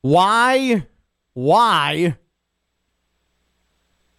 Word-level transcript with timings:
Why, 0.00 0.86
why 1.34 2.16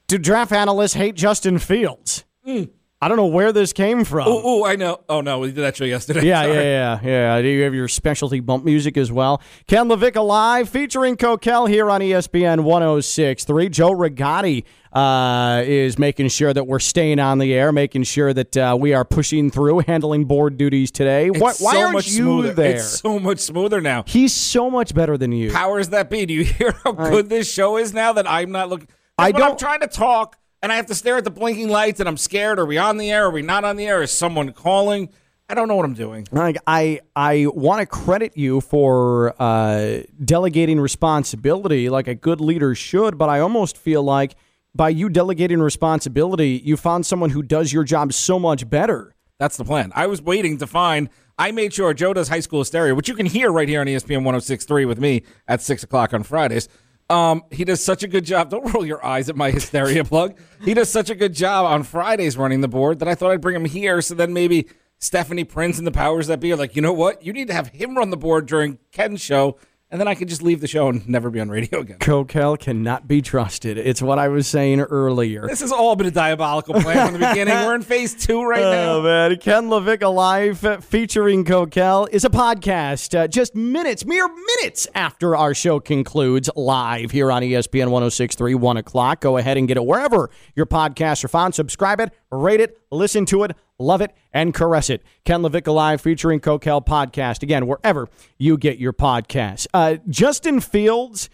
do 0.08 0.18
draft 0.18 0.52
analysts 0.52 0.94
hate 0.94 1.16
Justin 1.16 1.60
Fields? 1.60 2.26
Hmm. 2.44 2.64
I 3.02 3.08
don't 3.08 3.16
know 3.16 3.28
where 3.28 3.54
this 3.54 3.72
came 3.72 4.04
from. 4.04 4.26
Oh, 4.28 4.66
I 4.66 4.76
know. 4.76 5.00
Oh 5.08 5.22
no, 5.22 5.40
we 5.40 5.48
did 5.54 5.62
that 5.62 5.78
show 5.78 5.86
yesterday. 5.86 6.26
Yeah, 6.26 6.42
Sorry. 6.44 6.54
yeah, 6.56 7.00
yeah, 7.02 7.08
yeah. 7.38 7.42
Do 7.42 7.48
you 7.48 7.64
have 7.64 7.74
your 7.74 7.88
specialty 7.88 8.42
bump 8.42 8.66
music 8.66 8.98
as 8.98 9.10
well? 9.10 9.42
Ken 9.68 9.88
Levick 9.88 10.22
live 10.22 10.68
featuring 10.68 11.16
Kokell 11.16 11.70
here 11.70 11.90
on 11.90 12.02
ESPN 12.02 12.60
106.3. 12.66 13.72
Joe 13.72 13.92
Rigotti 13.92 14.66
uh, 14.92 15.64
is 15.66 15.98
making 15.98 16.28
sure 16.28 16.54
that 16.54 16.68
we're 16.68 16.80
staying 16.80 17.20
on 17.20 17.38
the 17.38 17.54
air, 17.54 17.72
making 17.72 18.04
sure 18.04 18.34
that 18.34 18.58
uh, 18.58 18.78
we 18.78 18.94
are 18.94 19.06
pushing 19.06 19.50
through, 19.50 19.80
handling 19.80 20.26
board 20.26 20.58
duties 20.58 20.92
today. 20.92 21.30
Why, 21.30 21.54
why 21.60 21.74
so 21.74 21.80
aren't 21.82 21.94
much 21.94 22.08
you 22.10 22.16
smoother. 22.24 22.54
there? 22.54 22.76
It's 22.76 23.00
so 23.00 23.18
much 23.18 23.40
smoother 23.40 23.80
now. 23.80 24.04
He's 24.08 24.34
so 24.34 24.70
much 24.70 24.94
better 24.94 25.18
than 25.18 25.32
you. 25.32 25.52
Powers 25.54 25.88
that 25.90 26.10
be. 26.10 26.26
Do 26.26 26.34
you 26.34 26.44
hear 26.44 26.74
how 26.84 26.92
good 26.92 27.30
this 27.30 27.50
show 27.50 27.78
is 27.78 27.94
now 27.94 28.12
that 28.12 28.30
I'm 28.30 28.52
not 28.52 28.68
looking? 28.68 28.90
I 29.18 29.32
When 29.32 29.36
I'm 29.42 29.50
don't- 29.52 29.60
trying 29.60 29.80
to 29.82 29.88
talk 29.88 30.36
and 30.62 30.72
I 30.72 30.76
have 30.76 30.88
to 30.88 30.96
stare 30.96 31.18
at 31.18 31.24
the 31.24 31.32
blinking 31.32 31.70
lights 31.70 32.00
and 32.00 32.10
I'm 32.10 32.18
scared. 32.18 32.60
Are 32.60 32.66
we 32.66 32.78
on 32.78 32.98
the 32.98 33.12
air? 33.12 33.26
Are 33.26 33.32
we 33.32 33.42
not 33.42 33.64
on 33.64 33.76
the 33.76 33.88
air? 33.88 34.02
Is 34.02 34.12
someone 34.12 34.52
calling? 34.52 35.10
I 35.50 35.56
don't 35.56 35.68
know 35.68 35.76
what 35.76 35.86
I'm 35.86 35.96
doing. 35.96 36.28
Like 36.32 36.58
I, 36.68 37.00
I 37.16 37.48
want 37.48 37.80
to 37.80 37.86
credit 37.88 38.38
you 38.38 38.62
for 38.62 39.34
uh, 39.42 40.02
delegating 40.24 40.80
responsibility 40.80 41.90
like 41.90 42.08
a 42.08 42.14
good 42.16 42.40
leader 42.40 42.76
should, 42.76 43.18
but 43.18 43.30
I 43.30 43.40
almost 43.40 43.76
feel 43.78 44.04
like 44.04 44.36
by 44.76 44.90
you 44.90 45.10
delegating 45.10 45.60
responsibility, 45.60 46.62
you 46.64 46.78
found 46.78 47.06
someone 47.06 47.32
who 47.32 47.42
does 47.42 47.74
your 47.74 47.84
job 47.84 48.14
so 48.14 48.38
much 48.38 48.70
better. 48.70 49.16
That's 49.40 49.58
the 49.58 49.66
plan. 49.66 49.92
I 49.96 50.06
was 50.06 50.22
waiting 50.22 50.58
to 50.60 50.68
find. 50.68 51.10
I 51.38 51.52
made 51.52 51.74
sure 51.74 51.94
Joe 51.94 52.14
does 52.14 52.28
high 52.28 52.42
school 52.42 52.60
hysteria, 52.60 52.94
which 52.94 53.08
you 53.08 53.16
can 53.16 53.26
hear 53.26 53.52
right 53.52 53.68
here 53.68 53.80
on 53.80 53.88
ESPN 53.88 54.18
1063 54.18 54.86
with 54.86 55.00
me 55.00 55.24
at 55.48 55.62
6 55.62 55.84
o'clock 55.84 56.14
on 56.14 56.24
Fridays. 56.24 56.68
Um, 57.10 57.44
he 57.50 57.66
does 57.66 57.84
such 57.84 58.04
a 58.04 58.08
good 58.08 58.24
job. 58.24 58.50
Don't 58.52 58.72
roll 58.74 58.86
your 58.86 59.04
eyes 59.04 59.30
at 59.30 59.36
my 59.36 59.52
hysteria 59.52 60.04
plug. 60.04 60.38
He 60.64 60.74
does 60.74 60.90
such 60.90 61.10
a 61.10 61.16
good 61.16 61.34
job 61.34 61.66
on 61.66 61.84
Fridays 61.84 62.38
running 62.38 62.62
the 62.62 62.68
board 62.68 63.00
that 63.00 63.08
I 63.08 63.16
thought 63.16 63.32
I'd 63.32 63.42
bring 63.42 63.56
him 63.56 63.66
here 63.66 64.02
so 64.02 64.14
then 64.14 64.32
maybe 64.34 64.68
Stephanie 65.00 65.46
Prince 65.46 65.78
and 65.78 65.88
the 65.88 65.92
powers 65.92 66.28
that 66.28 66.40
be 66.40 66.52
are 66.52 66.58
like, 66.58 66.76
you 66.76 66.82
know 66.82 66.94
what? 66.94 67.24
You 67.24 67.34
need 67.34 67.48
to 67.48 67.54
have 67.54 67.70
him 67.70 67.98
run 67.98 68.10
the 68.10 68.18
board 68.18 68.46
during 68.46 68.78
Ken's 68.92 69.22
show, 69.22 69.58
and 69.92 70.00
then 70.00 70.08
I 70.08 70.14
can 70.16 70.28
just 70.28 70.42
leave 70.44 70.62
the 70.62 70.68
show 70.68 70.88
and 70.90 71.08
never 71.10 71.30
be 71.30 71.40
on 71.40 71.50
radio 71.50 71.80
again. 71.80 71.98
Kokell 71.98 72.60
cannot 72.60 73.08
be 73.08 73.22
trusted. 73.22 73.78
It's 73.78 74.02
what 74.02 74.20
I 74.20 74.28
was 74.28 74.48
saying 74.48 74.82
earlier. 74.82 75.48
This 75.48 75.62
has 75.62 75.72
all 75.72 75.96
been 75.96 76.08
a 76.08 76.12
diabolical 76.12 76.76
plan 76.76 77.12
from 77.12 77.20
the 77.20 77.28
beginning. 77.28 77.54
We're 77.56 77.76
in 77.76 77.82
phase 77.82 78.14
two 78.14 78.44
right 78.44 78.62
now. 78.62 78.98
Oh 78.98 79.02
man, 79.02 79.38
Ken 79.38 79.66
Levick 79.70 80.02
Alive 80.02 80.84
featuring 80.86 81.44
Kokell 81.44 82.08
is 82.12 82.24
a 82.24 82.30
podcast 82.30 83.18
uh, 83.18 83.28
just 83.28 83.56
minutes, 83.56 84.06
mere 84.06 84.28
minutes 84.28 84.88
after 84.94 85.36
our 85.36 85.54
show 85.54 85.80
concludes 85.80 86.50
live 86.56 87.12
here 87.12 87.32
on 87.32 87.42
ESPN 87.42 87.90
1063, 87.90 88.56
1 88.56 88.78
o'clock. 88.78 89.22
Go 89.22 89.38
ahead 89.38 89.58
and 89.58 89.68
get 89.68 89.78
it 89.78 89.86
wherever 89.86 90.30
your 90.56 90.66
podcasts 90.66 91.24
are 91.24 91.30
found. 91.30 91.56
Subscribe 91.56 92.00
it, 92.00 92.14
rate 92.32 92.62
it, 92.62 92.78
listen 92.92 93.26
to 93.28 93.44
it, 93.44 93.56
love 93.80 94.02
it, 94.02 94.14
and 94.34 94.54
caress 94.54 94.90
it. 94.90 95.02
Ken 95.26 95.42
Levick 95.42 95.68
Alive 95.68 96.02
featuring 96.02 96.40
Kokell 96.40 96.86
podcast. 96.86 97.42
Again, 97.44 97.66
wherever 97.66 98.08
you 98.38 98.58
get 98.58 98.78
your 98.78 98.94
podcasts. 98.94 99.68
Uh, 99.74 99.98
Justin 100.08 100.60
Fields 100.60 101.30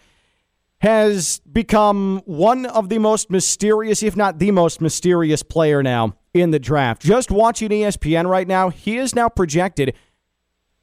has 0.78 1.40
become 1.50 2.22
one 2.26 2.66
of 2.66 2.88
the 2.88 2.98
most 2.98 3.30
mysterious, 3.30 4.02
if 4.02 4.16
not 4.16 4.38
the 4.38 4.50
most 4.50 4.80
mysterious 4.80 5.42
player 5.42 5.82
now 5.82 6.14
in 6.34 6.50
the 6.50 6.58
draft. 6.58 7.02
Just 7.02 7.30
watching 7.30 7.70
ESPN 7.70 8.28
right 8.28 8.46
now, 8.46 8.68
he 8.68 8.98
is 8.98 9.14
now 9.14 9.28
projected 9.28 9.94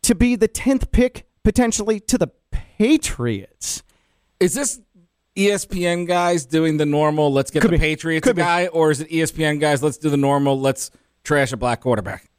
to 0.01 0.15
be 0.15 0.35
the 0.35 0.47
10th 0.47 0.91
pick 0.91 1.25
potentially 1.43 1.99
to 1.99 2.17
the 2.17 2.27
Patriots. 2.51 3.83
Is 4.39 4.55
this 4.55 4.81
ESPN 5.35 6.07
guys 6.07 6.45
doing 6.45 6.77
the 6.77 6.85
normal 6.85 7.31
let's 7.31 7.51
get 7.51 7.61
Could 7.61 7.69
the 7.69 7.77
be. 7.77 7.79
Patriots 7.79 8.23
Could 8.23 8.35
be. 8.35 8.41
guy, 8.41 8.67
or 8.67 8.91
is 8.91 9.01
it 9.01 9.09
ESPN 9.09 9.59
guys 9.59 9.81
let's 9.81 9.97
do 9.97 10.09
the 10.09 10.17
normal 10.17 10.59
let's 10.59 10.91
trash 11.23 11.51
a 11.51 11.57
black 11.57 11.81
quarterback? 11.81 12.29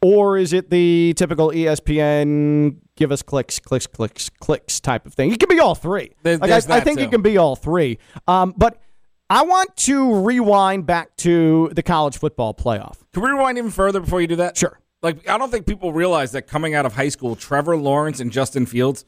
Or 0.00 0.36
is 0.36 0.52
it 0.52 0.68
the 0.70 1.14
typical 1.16 1.50
ESPN 1.50 2.76
give 2.96 3.12
us 3.12 3.22
clicks, 3.22 3.58
clicks, 3.60 3.86
clicks, 3.86 4.28
clicks 4.30 4.80
type 4.80 5.06
of 5.06 5.14
thing? 5.14 5.32
It 5.32 5.38
can 5.38 5.48
be 5.48 5.60
all 5.60 5.74
three. 5.74 6.10
There- 6.22 6.38
Like, 6.38 6.50
I, 6.50 6.76
I 6.76 6.80
think 6.80 6.98
too. 6.98 7.04
it 7.04 7.10
can 7.10 7.22
be 7.22 7.38
all 7.38 7.54
three. 7.56 7.98
Um, 8.26 8.52
but 8.56 8.80
I 9.30 9.42
want 9.42 9.76
to 9.78 10.22
rewind 10.26 10.86
back 10.86 11.16
to 11.18 11.70
the 11.74 11.82
college 11.82 12.18
football 12.18 12.52
playoff. 12.52 12.96
Can 13.12 13.22
we 13.22 13.30
rewind 13.30 13.58
even 13.58 13.70
further 13.70 14.00
before 14.00 14.20
you 14.20 14.26
do 14.26 14.36
that? 14.36 14.56
Sure. 14.56 14.78
Like 15.02 15.28
I 15.28 15.38
don't 15.38 15.50
think 15.50 15.66
people 15.66 15.92
realize 15.92 16.32
that 16.32 16.46
coming 16.46 16.74
out 16.74 16.86
of 16.86 16.94
high 16.94 17.08
school, 17.08 17.34
Trevor 17.34 17.76
Lawrence 17.76 18.20
and 18.20 18.30
Justin 18.30 18.66
Fields 18.66 19.04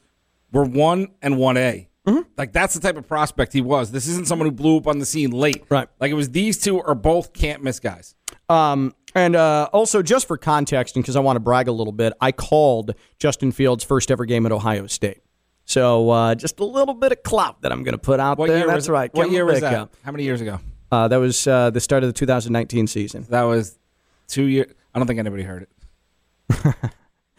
were 0.51 0.63
one 0.65 1.09
and 1.21 1.37
one 1.37 1.57
A. 1.57 1.87
Mm-hmm. 2.07 2.21
Like 2.37 2.51
that's 2.53 2.73
the 2.73 2.79
type 2.79 2.97
of 2.97 3.07
prospect 3.07 3.53
he 3.53 3.61
was. 3.61 3.91
This 3.91 4.07
isn't 4.07 4.27
someone 4.27 4.47
who 4.47 4.51
blew 4.51 4.77
up 4.77 4.87
on 4.87 4.99
the 4.99 5.05
scene 5.05 5.31
late. 5.31 5.63
Right. 5.69 5.87
Like 5.99 6.11
it 6.11 6.15
was 6.15 6.31
these 6.31 6.57
two 6.57 6.81
are 6.81 6.95
both 6.95 7.33
can't 7.33 7.63
miss 7.63 7.79
guys. 7.79 8.13
Um, 8.49 8.93
and 9.13 9.35
uh, 9.35 9.69
also, 9.71 10.01
just 10.01 10.27
for 10.27 10.37
context, 10.37 10.95
and 10.95 11.03
because 11.03 11.15
I 11.15 11.21
want 11.21 11.37
to 11.37 11.39
brag 11.39 11.67
a 11.67 11.71
little 11.71 11.93
bit, 11.93 12.13
I 12.19 12.31
called 12.31 12.93
Justin 13.17 13.51
Fields' 13.51 13.83
first 13.83 14.11
ever 14.11 14.25
game 14.25 14.45
at 14.45 14.51
Ohio 14.51 14.87
State. 14.87 15.21
So 15.65 16.09
uh, 16.11 16.35
just 16.35 16.59
a 16.59 16.65
little 16.65 16.93
bit 16.93 17.11
of 17.11 17.23
clout 17.23 17.61
that 17.61 17.71
I'm 17.71 17.83
going 17.83 17.93
to 17.93 17.97
put 17.97 18.19
out 18.19 18.37
What 18.37 18.49
there. 18.49 18.67
That's 18.67 18.89
right. 18.89 19.11
What 19.13 19.31
year 19.31 19.45
was 19.45 19.61
that? 19.61 19.89
How 20.03 20.11
many 20.11 20.23
years 20.23 20.41
ago? 20.41 20.59
Uh, 20.91 21.07
that 21.07 21.17
was 21.17 21.47
uh, 21.47 21.71
the 21.71 21.79
start 21.79 22.03
of 22.03 22.09
the 22.09 22.13
2019 22.13 22.87
season. 22.87 23.25
That 23.29 23.43
was 23.43 23.77
two 24.27 24.43
years. 24.43 24.71
I 24.93 24.99
don't 24.99 25.07
think 25.07 25.19
anybody 25.19 25.43
heard 25.43 25.63
it. 25.63 25.69
if 26.49 26.65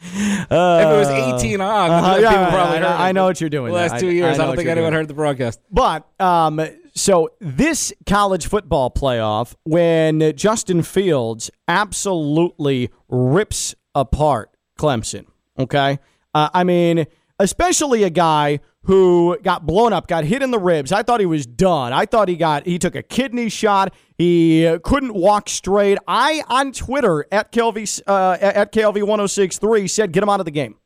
it 0.03 0.49
was 0.51 1.09
18 1.43 1.61
on, 1.61 1.91
uh, 1.91 2.15
people 2.17 2.23
yeah, 2.23 2.51
probably 2.51 2.77
I- 2.79 2.81
heard 2.81 2.85
I 2.85 3.11
it. 3.11 3.13
know 3.13 3.25
what 3.27 3.41
you're 3.41 3.51
doing 3.51 3.69
The 3.73 3.79
last 3.79 3.93
I- 3.95 4.01
two 4.01 4.11
years, 4.11 4.39
know 4.39 4.45
I, 4.45 4.47
don't 4.49 4.57
think 4.57 4.69
anyone 4.69 4.93
heard 4.93 5.09
the 5.09 5.15
broadcast. 5.15 5.61
But 5.71 6.07
um, 6.21 6.61
so 6.97 7.29
this 7.41 7.93
college 8.07 8.47
football 8.47 8.91
playoff, 8.91 9.55
when 9.65 10.35
Justin 10.35 10.83
Fields 10.83 11.51
absolutely 11.69 12.91
rips 13.09 13.75
apart 13.95 14.51
Clemson, 14.79 15.27
okay? 15.59 15.99
Uh, 16.35 16.49
I 16.55 16.65
mean, 16.65 17.07
especially 17.39 18.03
a 18.03 18.11
guy 18.11 18.61
who 18.85 19.37
got 19.43 19.67
blown 19.67 19.93
up, 19.93 20.07
got 20.07 20.25
hit 20.25 20.43
in 20.43 20.51
the 20.51 20.59
ribs. 20.59 20.91
I 20.91 21.03
thought 21.03 21.21
he 21.21 21.27
was 21.27 21.45
done. 21.45 21.93
I 21.93 22.07
thought 22.07 22.29
he 22.29 22.37
got 22.37 22.67
he 22.67 22.79
took 22.79 22.95
a 22.95 23.03
kidney 23.03 23.51
shot. 23.51 23.93
He 24.17 24.79
couldn't 24.83 25.13
walk 25.13 25.49
straight. 25.51 25.99
I 26.09 26.43
on 26.49 26.73
Twitter 26.73 27.27
at 27.31 27.53
KLV 27.53 28.03
uh, 28.07 28.39
at 28.41 28.73
KLV 28.73 28.95
1063 29.03 29.89
said 29.89 30.13
get 30.13 30.23
him 30.23 30.29
out 30.29 30.41
of 30.41 30.47
the 30.47 30.53
game. 30.53 30.77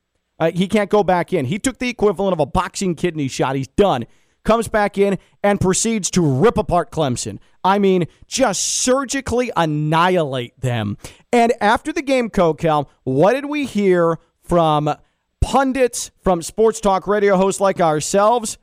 Uh, 0.40 0.50
he 0.50 0.66
can't 0.66 0.88
go 0.88 1.04
back 1.04 1.34
in. 1.34 1.44
He 1.44 1.58
took 1.58 1.78
the 1.78 1.90
equivalent 1.90 2.32
of 2.32 2.40
a 2.40 2.46
boxing 2.46 2.94
kidney 2.94 3.28
shot. 3.28 3.54
He's 3.54 3.68
done. 3.68 4.06
Comes 4.44 4.68
back 4.68 4.96
in 4.96 5.18
and 5.42 5.60
proceeds 5.60 6.10
to 6.12 6.22
rip 6.22 6.56
apart 6.56 6.90
Clemson. 6.90 7.38
I 7.62 7.78
mean, 7.78 8.06
just 8.26 8.64
surgically 8.64 9.50
annihilate 9.56 10.58
them. 10.60 10.96
And 11.32 11.52
after 11.60 11.92
the 11.92 12.02
game, 12.02 12.30
Kokell, 12.30 12.88
what 13.04 13.34
did 13.34 13.46
we 13.46 13.66
hear 13.66 14.18
from 14.42 14.94
pundits, 15.40 16.10
from 16.22 16.42
sports 16.42 16.80
talk 16.80 17.06
radio 17.06 17.36
hosts 17.36 17.60
like 17.60 17.80
ourselves? 17.80 18.56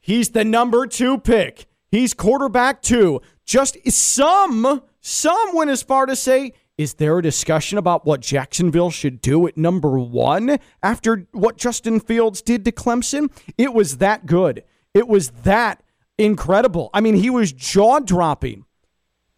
He's 0.00 0.30
the 0.30 0.44
number 0.44 0.86
two 0.86 1.18
pick. 1.18 1.66
He's 1.90 2.12
quarterback 2.12 2.82
two. 2.82 3.20
Just 3.44 3.76
some, 3.90 4.82
some 5.00 5.54
went 5.54 5.70
as 5.70 5.82
far 5.82 6.06
to 6.06 6.16
say, 6.16 6.54
is 6.76 6.94
there 6.94 7.18
a 7.18 7.22
discussion 7.22 7.78
about 7.78 8.04
what 8.04 8.20
Jacksonville 8.20 8.90
should 8.90 9.20
do 9.20 9.46
at 9.46 9.56
number 9.56 9.96
one 9.96 10.58
after 10.82 11.28
what 11.30 11.56
Justin 11.56 12.00
Fields 12.00 12.42
did 12.42 12.64
to 12.64 12.72
Clemson? 12.72 13.30
It 13.56 13.72
was 13.72 13.98
that 13.98 14.26
good. 14.26 14.64
It 14.94 15.08
was 15.08 15.30
that 15.42 15.82
incredible. 16.18 16.90
I 16.94 17.00
mean, 17.00 17.16
he 17.16 17.28
was 17.28 17.52
jaw 17.52 17.98
dropping. 17.98 18.64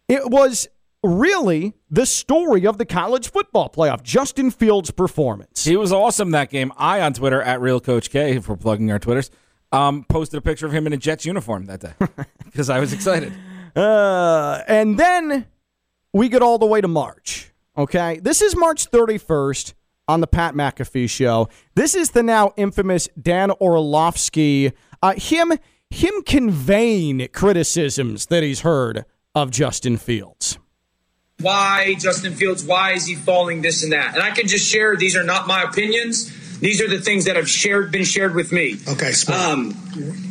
It 0.07 0.29
was 0.29 0.67
really 1.03 1.73
the 1.89 2.05
story 2.05 2.65
of 2.65 2.77
the 2.77 2.85
college 2.85 3.31
football 3.31 3.69
playoff, 3.69 4.03
Justin 4.03 4.51
Fields' 4.51 4.91
performance. 4.91 5.65
He 5.65 5.75
was 5.75 5.91
awesome 5.91 6.31
that 6.31 6.49
game. 6.49 6.71
I 6.77 7.01
on 7.01 7.13
Twitter 7.13 7.41
at 7.41 7.59
Real 7.61 7.79
Coach 7.79 8.09
K, 8.09 8.35
if 8.35 8.47
we're 8.47 8.55
plugging 8.55 8.91
our 8.91 8.99
Twitters, 8.99 9.31
um, 9.71 10.05
posted 10.05 10.37
a 10.37 10.41
picture 10.41 10.65
of 10.65 10.73
him 10.73 10.87
in 10.87 10.93
a 10.93 10.97
Jets 10.97 11.25
uniform 11.25 11.65
that 11.65 11.81
day 11.81 11.93
because 12.45 12.69
I 12.69 12.79
was 12.79 12.93
excited. 12.93 13.33
Uh, 13.75 14.61
and 14.67 14.97
then 14.97 15.45
we 16.13 16.29
get 16.29 16.41
all 16.41 16.57
the 16.57 16.65
way 16.65 16.81
to 16.81 16.87
March. 16.87 17.51
Okay. 17.77 18.19
This 18.19 18.41
is 18.41 18.55
March 18.55 18.89
31st 18.89 19.73
on 20.07 20.21
the 20.21 20.27
Pat 20.27 20.55
McAfee 20.55 21.09
show. 21.09 21.49
This 21.75 21.93
is 21.93 22.11
the 22.11 22.23
now 22.23 22.53
infamous 22.57 23.09
Dan 23.21 23.51
Orlovsky, 23.51 24.71
uh, 25.01 25.13
him, 25.17 25.53
him 25.89 26.13
conveying 26.25 27.27
criticisms 27.33 28.25
that 28.27 28.43
he's 28.43 28.61
heard 28.61 29.05
of 29.35 29.51
Justin 29.51 29.97
Fields. 29.97 30.57
why 31.41 31.95
Justin 31.99 32.33
Fields, 32.33 32.63
why 32.63 32.93
is 32.93 33.05
he 33.05 33.15
falling 33.15 33.61
this 33.61 33.83
and 33.83 33.91
that? 33.93 34.15
And 34.15 34.23
I 34.23 34.31
can 34.31 34.47
just 34.47 34.67
share 34.67 34.95
these 34.95 35.15
are 35.15 35.23
not 35.23 35.47
my 35.47 35.61
opinions. 35.63 36.59
These 36.59 36.81
are 36.81 36.87
the 36.87 36.99
things 36.99 37.25
that 37.25 37.35
have 37.35 37.47
shared 37.47 37.91
been 37.91 38.03
shared 38.03 38.33
with 38.33 38.51
me. 38.51 38.77
Okay, 38.87 39.11
smart. 39.11 39.39
Um, 39.39 39.73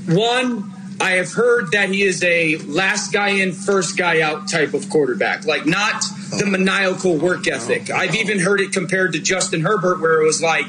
one, 0.09 0.73
I 1.01 1.13
have 1.13 1.33
heard 1.33 1.71
that 1.73 1.91
he 1.91 2.03
is 2.03 2.25
a 2.25 2.57
last 2.57 3.13
guy 3.13 3.29
in, 3.29 3.53
first 3.53 3.97
guy 3.97 4.23
out 4.23 4.49
type 4.49 4.75
of 4.75 4.91
quarterback, 4.91 5.45
like 5.45 5.67
not 5.67 6.03
the 6.31 6.47
maniacal 6.47 7.17
work 7.17 7.47
ethic. 7.47 7.91
I've 7.91 8.17
even 8.17 8.41
heard 8.41 8.61
it 8.61 8.73
compared 8.73 9.13
to 9.13 9.21
Justin 9.21 9.61
Herbert, 9.61 10.01
where 10.01 10.21
it 10.21 10.25
was 10.25 10.43
like, 10.43 10.67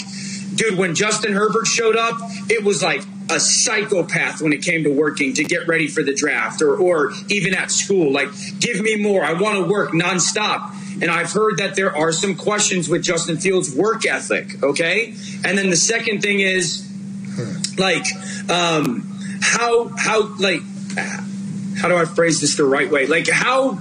dude, 0.53 0.77
when 0.77 0.93
Justin 0.93 1.33
Herbert 1.33 1.65
showed 1.65 1.95
up, 1.95 2.17
it 2.49 2.63
was 2.63 2.83
like 2.83 3.01
a 3.29 3.39
psychopath 3.39 4.41
when 4.41 4.53
it 4.53 4.61
came 4.61 4.83
to 4.83 4.89
working 4.89 5.33
to 5.33 5.43
get 5.43 5.67
ready 5.67 5.87
for 5.87 6.03
the 6.03 6.13
draft 6.13 6.61
or, 6.61 6.75
or 6.75 7.11
even 7.29 7.53
at 7.53 7.71
school. 7.71 8.11
Like, 8.11 8.29
give 8.59 8.81
me 8.81 8.95
more. 8.95 9.23
I 9.23 9.33
want 9.33 9.57
to 9.57 9.71
work 9.71 9.91
nonstop. 9.91 10.73
And 11.01 11.11
I've 11.11 11.31
heard 11.31 11.57
that 11.57 11.75
there 11.75 11.95
are 11.95 12.11
some 12.11 12.35
questions 12.35 12.89
with 12.89 13.03
Justin 13.03 13.37
Fields' 13.37 13.75
work 13.75 14.05
ethic. 14.05 14.63
Okay. 14.63 15.13
And 15.45 15.57
then 15.57 15.69
the 15.69 15.77
second 15.77 16.21
thing 16.21 16.39
is 16.39 16.83
like, 17.77 18.05
um, 18.49 19.07
how, 19.41 19.89
how, 19.95 20.35
like, 20.37 20.61
how 21.77 21.87
do 21.89 21.95
I 21.95 22.05
phrase 22.05 22.41
this 22.41 22.55
the 22.55 22.65
right 22.65 22.89
way? 22.89 23.05
Like, 23.05 23.29
how, 23.29 23.73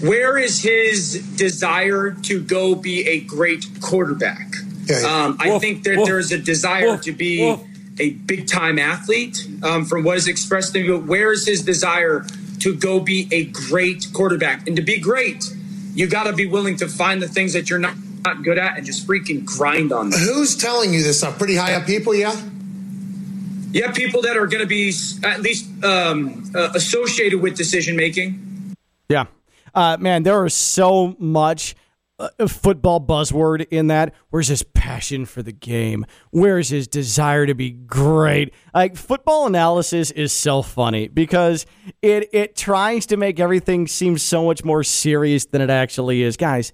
where 0.00 0.38
is 0.38 0.62
his 0.62 1.14
desire 1.36 2.12
to 2.22 2.40
go 2.40 2.76
be 2.76 3.06
a 3.08 3.20
great 3.20 3.66
quarterback? 3.80 4.54
Yeah, 4.84 5.00
yeah. 5.00 5.24
Um, 5.24 5.36
I 5.40 5.50
Wolf, 5.50 5.60
think 5.60 5.82
that 5.82 5.96
Wolf, 5.96 6.08
there's 6.08 6.32
a 6.32 6.38
desire 6.38 6.86
Wolf, 6.86 7.02
to 7.02 7.12
be 7.12 7.40
Wolf. 7.40 7.64
A 8.00 8.10
big 8.10 8.48
time 8.48 8.78
athlete 8.78 9.46
um, 9.62 9.84
from 9.84 10.02
what 10.02 10.16
is 10.16 10.26
expressed 10.26 10.72
to 10.72 10.82
me. 10.82 10.88
But 10.88 11.06
where 11.06 11.32
is 11.32 11.46
his 11.46 11.62
desire 11.62 12.24
to 12.60 12.74
go 12.74 13.00
be 13.00 13.28
a 13.30 13.44
great 13.44 14.06
quarterback? 14.12 14.66
And 14.66 14.76
to 14.76 14.82
be 14.82 14.98
great, 14.98 15.44
you 15.94 16.06
got 16.06 16.24
to 16.24 16.32
be 16.32 16.46
willing 16.46 16.76
to 16.78 16.88
find 16.88 17.22
the 17.22 17.28
things 17.28 17.52
that 17.52 17.70
you're 17.70 17.78
not, 17.78 17.94
not 18.24 18.42
good 18.42 18.58
at 18.58 18.76
and 18.76 18.86
just 18.86 19.06
freaking 19.06 19.44
grind 19.44 19.92
on 19.92 20.10
them. 20.10 20.20
Who's 20.20 20.56
telling 20.56 20.92
you 20.94 21.02
this 21.02 21.18
stuff? 21.18 21.38
Pretty 21.38 21.56
high 21.56 21.74
up 21.74 21.86
people, 21.86 22.14
yeah? 22.14 22.34
Yeah, 23.72 23.92
people 23.92 24.22
that 24.22 24.36
are 24.36 24.46
going 24.46 24.62
to 24.62 24.66
be 24.66 24.92
at 25.22 25.42
least 25.42 25.84
um, 25.84 26.50
uh, 26.54 26.70
associated 26.74 27.40
with 27.40 27.56
decision 27.56 27.94
making. 27.96 28.74
Yeah. 29.08 29.26
Uh, 29.74 29.96
man, 30.00 30.24
there 30.24 30.44
is 30.44 30.54
so 30.54 31.14
much 31.18 31.76
football 32.48 33.00
buzzword 33.00 33.66
in 33.70 33.88
that. 33.88 34.14
Where's 34.30 34.48
his 34.48 34.62
passion 34.62 35.24
for 35.24 35.42
the 35.42 35.52
game? 35.52 36.06
Where's 36.30 36.68
his 36.68 36.88
desire 36.88 37.46
to 37.46 37.54
be 37.54 37.70
great? 37.70 38.52
Like 38.74 38.96
football 38.96 39.46
analysis 39.46 40.10
is 40.10 40.32
so 40.32 40.62
funny 40.62 41.08
because 41.08 41.66
it 42.02 42.28
it 42.32 42.56
tries 42.56 43.06
to 43.06 43.16
make 43.16 43.40
everything 43.40 43.86
seem 43.86 44.18
so 44.18 44.44
much 44.44 44.64
more 44.64 44.84
serious 44.84 45.46
than 45.46 45.60
it 45.60 45.70
actually 45.70 46.22
is. 46.22 46.36
Guys, 46.36 46.72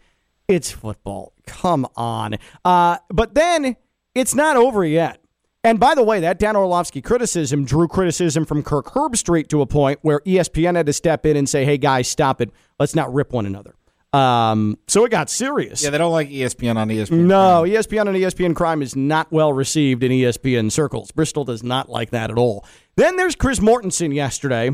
it's 0.48 0.70
football. 0.70 1.32
Come 1.46 1.86
on. 1.96 2.36
Uh, 2.64 2.98
but 3.10 3.34
then 3.34 3.76
it's 4.14 4.34
not 4.34 4.56
over 4.56 4.84
yet. 4.84 5.20
And 5.62 5.80
by 5.80 5.96
the 5.96 6.02
way, 6.04 6.20
that 6.20 6.38
Dan 6.38 6.54
Orlovsky 6.54 7.02
criticism 7.02 7.64
drew 7.64 7.88
criticism 7.88 8.44
from 8.44 8.62
Kirk 8.62 8.86
Herbstreit 8.86 9.48
to 9.48 9.62
a 9.62 9.66
point 9.66 9.98
where 10.02 10.20
ESPN 10.20 10.76
had 10.76 10.86
to 10.86 10.92
step 10.92 11.26
in 11.26 11.36
and 11.36 11.48
say, 11.48 11.64
"Hey 11.64 11.76
guys, 11.76 12.08
stop 12.08 12.40
it. 12.40 12.50
Let's 12.78 12.94
not 12.94 13.12
rip 13.12 13.32
one 13.32 13.46
another." 13.46 13.75
Um, 14.16 14.78
so 14.86 15.04
it 15.04 15.10
got 15.10 15.28
serious. 15.28 15.82
Yeah, 15.82 15.90
they 15.90 15.98
don't 15.98 16.12
like 16.12 16.30
ESPN 16.30 16.76
on 16.76 16.88
ESPN. 16.88 17.26
No, 17.26 17.66
E 17.66 17.70
ESPN 17.70 18.08
and 18.08 18.16
ESPN 18.16 18.56
Crime 18.56 18.80
is 18.80 18.96
not 18.96 19.30
well 19.30 19.52
received 19.52 20.02
in 20.02 20.10
ESPN 20.10 20.72
circles. 20.72 21.10
Bristol 21.10 21.44
does 21.44 21.62
not 21.62 21.88
like 21.90 22.10
that 22.10 22.30
at 22.30 22.38
all. 22.38 22.64
Then 22.96 23.16
there's 23.16 23.36
Chris 23.36 23.60
Mortensen 23.60 24.14
yesterday 24.14 24.70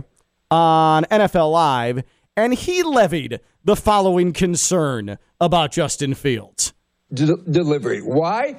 on 0.51 1.05
NFL 1.05 1.51
Live, 1.51 2.05
and 2.37 2.55
he 2.55 2.83
levied 2.83 3.41
the 3.65 3.75
following 3.75 4.33
concern 4.33 5.19
about 5.41 5.73
Justin 5.73 6.15
Fields. 6.15 6.73
De- 7.13 7.37
delivery. 7.51 8.01
Why? 8.01 8.55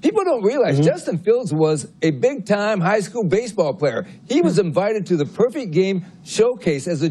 People 0.00 0.24
don't 0.24 0.42
realize 0.42 0.80
Justin 0.80 1.18
Fields 1.18 1.52
was 1.52 1.88
a 2.02 2.10
big 2.10 2.46
time 2.46 2.80
high 2.80 3.00
school 3.00 3.24
baseball 3.24 3.74
player. 3.74 4.06
He 4.28 4.40
was 4.40 4.58
invited 4.58 5.06
to 5.06 5.16
the 5.16 5.26
perfect 5.26 5.72
game 5.72 6.04
showcase 6.24 6.88
as 6.88 7.02
a, 7.02 7.10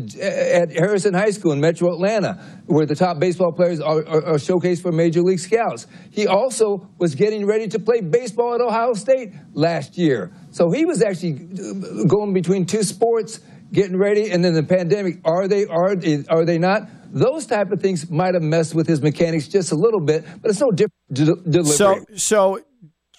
at 0.56 0.72
Harrison 0.72 1.14
High 1.14 1.32
School 1.32 1.52
in 1.54 1.62
Metro 1.62 1.94
Atlanta, 1.94 2.62
where 2.66 2.86
the 2.86 2.96
top 2.96 3.20
baseball 3.20 3.52
players 3.52 3.80
are, 3.80 4.00
are, 4.08 4.26
are 4.26 4.36
showcased 4.36 4.82
for 4.82 4.92
Major 4.92 5.22
League 5.22 5.40
Scouts. 5.40 5.88
He 6.12 6.28
also 6.28 6.88
was 6.98 7.16
getting 7.16 7.46
ready 7.46 7.68
to 7.70 7.80
play 7.80 8.02
baseball 8.02 8.56
at 8.56 8.62
Ohio 8.62 8.94
State 8.94 9.34
last 9.54 9.98
year. 9.98 10.32
So 10.52 10.72
he 10.72 10.86
was 10.86 11.02
actually 11.02 11.34
uh, 11.34 12.06
going 12.08 12.34
between 12.34 12.66
two 12.66 12.84
sports, 12.84 13.40
getting 13.72 13.98
ready, 13.98 14.32
and 14.32 14.44
then 14.44 14.54
the 14.54 14.64
pandemic. 14.64 15.20
Are 15.26 15.48
they? 15.48 15.66
Are 15.66 15.96
are 16.30 16.46
they 16.46 16.58
not? 16.58 16.90
Those 17.12 17.46
type 17.46 17.72
of 17.72 17.82
things 17.82 18.10
might 18.10 18.34
have 18.34 18.44
messed 18.44 18.76
with 18.76 18.88
his 18.88 19.02
mechanics 19.02 19.48
just 19.48 19.72
a 19.72 19.76
little 19.76 20.00
bit, 20.00 20.26
but 20.42 20.52
it's 20.52 20.60
no 20.60 20.72
different 20.72 20.94
de- 21.12 21.36
delivery. 21.50 21.76
So 21.76 22.06
so 22.16 22.62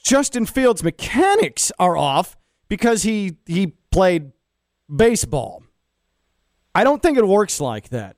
Justin 0.02 0.46
Fields' 0.46 0.82
mechanics 0.82 1.72
are 1.78 1.96
off 1.96 2.36
because 2.68 3.02
he 3.02 3.36
he 3.46 3.74
played 3.90 4.32
baseball. 4.94 5.62
I 6.74 6.84
don't 6.84 7.02
think 7.02 7.18
it 7.18 7.26
works 7.26 7.60
like 7.60 7.88
that. 7.90 8.16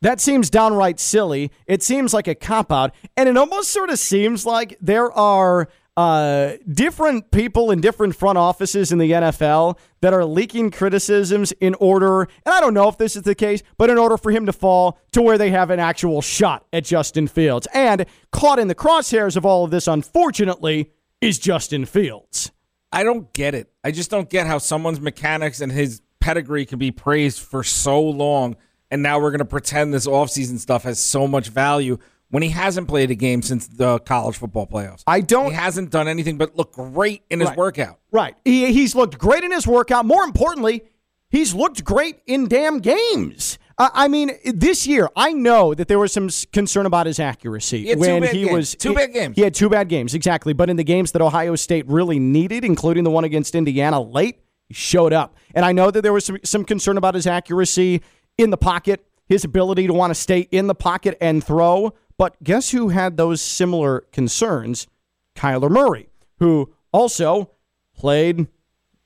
That 0.00 0.20
seems 0.20 0.48
downright 0.48 1.00
silly. 1.00 1.50
It 1.66 1.82
seems 1.82 2.14
like 2.14 2.28
a 2.28 2.34
cop 2.34 2.70
out, 2.70 2.94
and 3.16 3.28
it 3.28 3.36
almost 3.36 3.70
sort 3.70 3.90
of 3.90 3.98
seems 3.98 4.46
like 4.46 4.76
there 4.80 5.10
are 5.12 5.68
uh, 5.98 6.56
different 6.72 7.28
people 7.32 7.72
in 7.72 7.80
different 7.80 8.14
front 8.14 8.38
offices 8.38 8.92
in 8.92 8.98
the 8.98 9.10
NFL 9.10 9.76
that 10.00 10.14
are 10.14 10.24
leaking 10.24 10.70
criticisms 10.70 11.50
in 11.60 11.74
order, 11.80 12.20
and 12.20 12.54
I 12.54 12.60
don't 12.60 12.72
know 12.72 12.88
if 12.88 12.98
this 12.98 13.16
is 13.16 13.22
the 13.22 13.34
case, 13.34 13.64
but 13.78 13.90
in 13.90 13.98
order 13.98 14.16
for 14.16 14.30
him 14.30 14.46
to 14.46 14.52
fall 14.52 15.00
to 15.10 15.20
where 15.20 15.36
they 15.36 15.50
have 15.50 15.70
an 15.70 15.80
actual 15.80 16.22
shot 16.22 16.64
at 16.72 16.84
Justin 16.84 17.26
Fields. 17.26 17.66
And 17.74 18.06
caught 18.30 18.60
in 18.60 18.68
the 18.68 18.76
crosshairs 18.76 19.36
of 19.36 19.44
all 19.44 19.64
of 19.64 19.72
this, 19.72 19.88
unfortunately, 19.88 20.92
is 21.20 21.40
Justin 21.40 21.84
Fields. 21.84 22.52
I 22.92 23.02
don't 23.02 23.32
get 23.32 23.56
it. 23.56 23.68
I 23.82 23.90
just 23.90 24.08
don't 24.08 24.30
get 24.30 24.46
how 24.46 24.58
someone's 24.58 25.00
mechanics 25.00 25.60
and 25.60 25.72
his 25.72 26.00
pedigree 26.20 26.64
can 26.64 26.78
be 26.78 26.92
praised 26.92 27.40
for 27.40 27.64
so 27.64 28.00
long, 28.00 28.54
and 28.88 29.02
now 29.02 29.18
we're 29.18 29.32
going 29.32 29.40
to 29.40 29.44
pretend 29.44 29.92
this 29.92 30.06
offseason 30.06 30.60
stuff 30.60 30.84
has 30.84 31.00
so 31.00 31.26
much 31.26 31.48
value 31.48 31.98
when 32.30 32.42
he 32.42 32.50
hasn't 32.50 32.88
played 32.88 33.10
a 33.10 33.14
game 33.14 33.40
since 33.42 33.66
the 33.66 33.98
college 34.00 34.36
football 34.36 34.66
playoffs. 34.66 35.02
I 35.06 35.20
don't- 35.20 35.46
He 35.50 35.52
hasn't 35.54 35.90
done 35.90 36.08
anything 36.08 36.36
but 36.38 36.56
look 36.56 36.72
great 36.72 37.22
in 37.30 37.40
his 37.40 37.48
Right. 37.50 37.58
workout. 37.58 37.98
Right. 38.12 38.34
He, 38.44 38.72
he's 38.72 38.94
looked 38.94 39.18
great 39.18 39.44
in 39.44 39.50
his 39.52 39.66
workout. 39.66 40.04
More 40.06 40.24
importantly, 40.24 40.82
he's 41.30 41.54
looked 41.54 41.84
great 41.84 42.18
in 42.26 42.46
damn 42.48 42.80
games. 42.80 43.58
Uh, 43.78 43.88
I 43.94 44.08
mean, 44.08 44.32
this 44.44 44.86
year, 44.88 45.08
I 45.14 45.32
know 45.32 45.72
that 45.72 45.86
there 45.86 46.00
was 46.00 46.12
some 46.12 46.28
concern 46.52 46.84
about 46.84 47.06
his 47.06 47.20
accuracy 47.20 47.84
He 47.86 47.94
when 47.94 48.24
he 48.24 48.44
games. 48.44 48.50
was 48.52 48.74
Two 48.74 48.88
he- 48.90 48.94
bad 48.96 49.12
games. 49.12 49.36
He 49.36 49.42
had 49.42 49.54
two 49.54 49.68
bad 49.70 49.88
games, 49.88 50.14
exactly. 50.14 50.52
But 50.52 50.68
in 50.68 50.76
the 50.76 50.84
games 50.84 51.12
that 51.12 51.22
Ohio 51.22 51.54
State 51.54 51.86
really 51.88 52.18
needed, 52.18 52.64
including 52.64 53.04
the 53.04 53.10
one 53.10 53.22
against 53.24 53.54
Indiana 53.54 54.00
late, 54.00 54.40
he 54.66 54.74
showed 54.74 55.12
up. 55.12 55.36
And 55.54 55.64
I 55.64 55.70
know 55.72 55.90
that 55.92 56.02
there 56.02 56.12
was 56.12 56.24
some, 56.24 56.38
some 56.44 56.64
concern 56.64 56.98
about 56.98 57.14
his 57.14 57.26
accuracy 57.26 58.02
in 58.36 58.50
the 58.50 58.56
pocket, 58.56 59.06
his 59.28 59.44
ability 59.44 59.86
to 59.86 59.92
want 59.92 60.10
to 60.10 60.14
stay 60.16 60.40
in 60.50 60.66
the 60.66 60.74
pocket 60.74 61.16
and 61.20 61.42
throw. 61.42 61.94
But 62.18 62.42
guess 62.42 62.70
who 62.70 62.88
had 62.90 63.16
those 63.16 63.40
similar 63.40 64.00
concerns? 64.12 64.86
Kyler 65.34 65.70
Murray, 65.70 66.10
who 66.40 66.74
also 66.92 67.52
played 67.96 68.48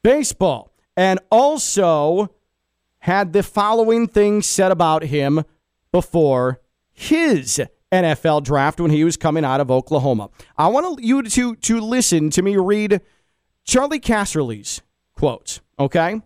baseball 0.02 0.72
and 0.96 1.20
also 1.30 2.34
had 3.00 3.32
the 3.32 3.42
following 3.42 4.08
things 4.08 4.46
said 4.46 4.72
about 4.72 5.04
him 5.04 5.44
before 5.92 6.60
his 6.90 7.60
NFL 7.92 8.44
draft 8.44 8.80
when 8.80 8.90
he 8.90 9.04
was 9.04 9.16
coming 9.16 9.44
out 9.44 9.60
of 9.60 9.70
Oklahoma. 9.70 10.30
I 10.56 10.68
want 10.68 11.02
you 11.02 11.22
to 11.22 11.54
to 11.54 11.80
listen 11.80 12.30
to 12.30 12.42
me 12.42 12.56
read 12.56 13.00
Charley 13.64 14.00
Casserly's 14.00 14.80
quotes, 15.14 15.60
okay? 15.78 16.22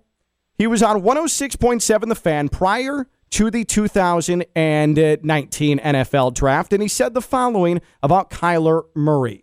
He 0.57 0.66
was 0.66 0.83
on 0.83 1.02
106.7 1.02 2.09
The 2.09 2.14
Fan 2.14 2.49
prior 2.49 3.09
to 3.30 3.50
the 3.50 3.64
2019 3.64 5.78
NFL 5.78 6.35
draft, 6.35 6.73
and 6.73 6.83
he 6.83 6.88
said 6.88 7.14
the 7.14 7.23
following 7.23 7.80
about 8.02 8.30
Kyler 8.30 8.85
Murray. 8.95 9.42